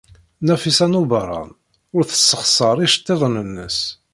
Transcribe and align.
Nafisa 0.45 0.85
n 0.91 0.99
Ubeṛṛan 1.01 1.49
ur 1.95 2.03
tessexṣar 2.05 2.77
iceḍḍiḍen-nnes. 2.85 3.79